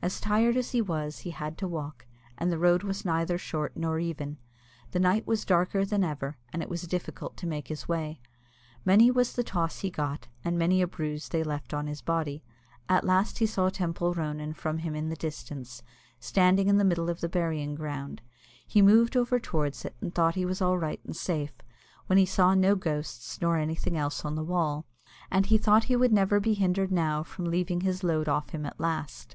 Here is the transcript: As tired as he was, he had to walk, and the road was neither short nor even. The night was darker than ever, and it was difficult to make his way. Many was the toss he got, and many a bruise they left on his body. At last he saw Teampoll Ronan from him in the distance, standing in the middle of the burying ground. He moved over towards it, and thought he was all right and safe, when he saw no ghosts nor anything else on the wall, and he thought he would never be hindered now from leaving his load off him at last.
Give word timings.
As 0.00 0.20
tired 0.20 0.56
as 0.56 0.70
he 0.70 0.80
was, 0.80 1.18
he 1.26 1.30
had 1.30 1.58
to 1.58 1.66
walk, 1.66 2.06
and 2.38 2.52
the 2.52 2.60
road 2.60 2.84
was 2.84 3.04
neither 3.04 3.36
short 3.36 3.76
nor 3.76 3.98
even. 3.98 4.36
The 4.92 5.00
night 5.00 5.26
was 5.26 5.44
darker 5.44 5.84
than 5.84 6.04
ever, 6.04 6.38
and 6.52 6.62
it 6.62 6.68
was 6.68 6.82
difficult 6.82 7.36
to 7.38 7.46
make 7.48 7.66
his 7.66 7.88
way. 7.88 8.20
Many 8.84 9.10
was 9.10 9.32
the 9.32 9.42
toss 9.42 9.80
he 9.80 9.90
got, 9.90 10.28
and 10.44 10.56
many 10.56 10.80
a 10.80 10.86
bruise 10.86 11.28
they 11.28 11.42
left 11.42 11.74
on 11.74 11.88
his 11.88 12.02
body. 12.02 12.44
At 12.88 13.02
last 13.02 13.38
he 13.38 13.46
saw 13.46 13.68
Teampoll 13.68 14.14
Ronan 14.14 14.54
from 14.54 14.78
him 14.78 14.94
in 14.94 15.08
the 15.08 15.16
distance, 15.16 15.82
standing 16.20 16.68
in 16.68 16.76
the 16.78 16.84
middle 16.84 17.10
of 17.10 17.20
the 17.20 17.28
burying 17.28 17.74
ground. 17.74 18.22
He 18.64 18.80
moved 18.80 19.16
over 19.16 19.40
towards 19.40 19.84
it, 19.84 19.96
and 20.00 20.14
thought 20.14 20.36
he 20.36 20.46
was 20.46 20.62
all 20.62 20.78
right 20.78 21.00
and 21.04 21.16
safe, 21.16 21.54
when 22.06 22.16
he 22.16 22.26
saw 22.26 22.54
no 22.54 22.76
ghosts 22.76 23.40
nor 23.40 23.56
anything 23.56 23.96
else 23.96 24.24
on 24.24 24.36
the 24.36 24.44
wall, 24.44 24.86
and 25.32 25.46
he 25.46 25.58
thought 25.58 25.82
he 25.90 25.96
would 25.96 26.12
never 26.12 26.38
be 26.38 26.54
hindered 26.54 26.92
now 26.92 27.24
from 27.24 27.46
leaving 27.46 27.80
his 27.80 28.04
load 28.04 28.28
off 28.28 28.50
him 28.50 28.64
at 28.64 28.78
last. 28.78 29.34